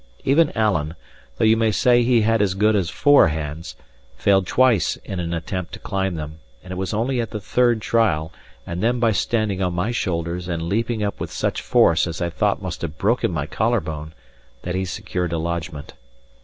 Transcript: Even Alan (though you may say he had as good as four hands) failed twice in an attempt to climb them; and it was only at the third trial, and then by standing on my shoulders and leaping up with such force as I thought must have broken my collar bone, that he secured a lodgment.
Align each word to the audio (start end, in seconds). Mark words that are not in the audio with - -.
Even 0.23 0.51
Alan 0.57 0.95
(though 1.37 1.45
you 1.45 1.55
may 1.55 1.69
say 1.69 2.01
he 2.01 2.21
had 2.21 2.41
as 2.41 2.55
good 2.55 2.75
as 2.75 2.89
four 2.89 3.27
hands) 3.27 3.75
failed 4.17 4.47
twice 4.47 4.95
in 5.05 5.19
an 5.19 5.31
attempt 5.31 5.73
to 5.73 5.79
climb 5.79 6.15
them; 6.15 6.39
and 6.63 6.71
it 6.71 6.75
was 6.75 6.91
only 6.91 7.21
at 7.21 7.29
the 7.29 7.39
third 7.39 7.83
trial, 7.83 8.31
and 8.65 8.81
then 8.81 8.99
by 8.99 9.11
standing 9.11 9.61
on 9.61 9.75
my 9.75 9.91
shoulders 9.91 10.47
and 10.47 10.63
leaping 10.63 11.03
up 11.03 11.19
with 11.19 11.29
such 11.31 11.61
force 11.61 12.07
as 12.07 12.19
I 12.19 12.31
thought 12.31 12.63
must 12.63 12.81
have 12.81 12.97
broken 12.97 13.31
my 13.31 13.45
collar 13.45 13.79
bone, 13.79 14.15
that 14.63 14.73
he 14.73 14.85
secured 14.85 15.33
a 15.33 15.37
lodgment. 15.37 15.93